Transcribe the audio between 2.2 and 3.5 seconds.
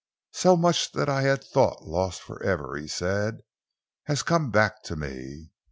for ever," he said,